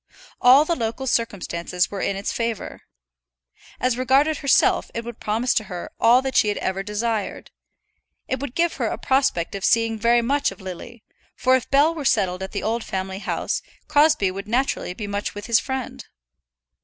All 0.41 0.65
the 0.65 0.75
local 0.75 1.05
circumstances 1.05 1.91
were 1.91 2.01
in 2.01 2.15
its 2.15 2.31
favour. 2.33 2.81
As 3.79 3.99
regarded 3.99 4.37
herself 4.37 4.89
it 4.95 5.05
would 5.05 5.19
promise 5.19 5.53
to 5.53 5.65
her 5.65 5.91
all 5.99 6.23
that 6.23 6.35
she 6.35 6.47
had 6.47 6.57
ever 6.57 6.81
desired. 6.81 7.51
It 8.27 8.39
would 8.39 8.55
give 8.55 8.73
her 8.77 8.87
a 8.87 8.97
prospect 8.97 9.53
of 9.53 9.63
seeing 9.63 9.99
very 9.99 10.23
much 10.23 10.49
of 10.49 10.59
Lily; 10.59 11.03
for 11.35 11.55
if 11.55 11.69
Bell 11.69 11.93
were 11.93 12.03
settled 12.03 12.41
at 12.41 12.51
the 12.51 12.63
old 12.63 12.83
family 12.83 13.19
house, 13.19 13.61
Crosbie 13.87 14.31
would 14.31 14.47
naturally 14.47 14.95
be 14.95 15.05
much 15.05 15.35
with 15.35 15.45
his 15.45 15.59
friend. 15.59 16.03